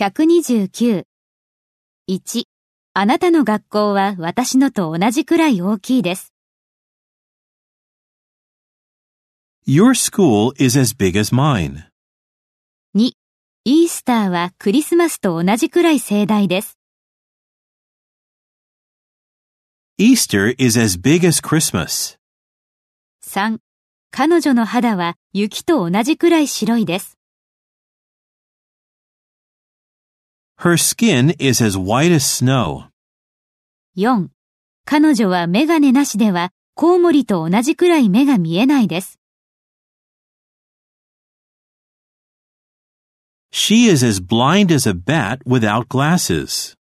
[0.00, 1.04] 129。
[2.08, 2.44] 1、
[2.94, 6.32] あなたの学校は私のと同じくらい大きいです。
[9.66, 11.84] Your school is as big as mine.
[12.96, 13.10] 2、
[13.66, 16.78] イースターはクリスマスと同じくらい盛大です。
[19.98, 22.16] Easter is as big as Christmas.
[23.22, 23.58] 3、
[24.10, 27.19] 彼女の肌は雪と同じくらい白いです。
[30.62, 32.84] Her skin is as white as snow.
[33.96, 34.28] 4、
[34.84, 39.18] 彼女はメガネなしではコウモリと同じくらい目が見えないです。
[43.50, 46.76] She is as blind as a bat without glasses.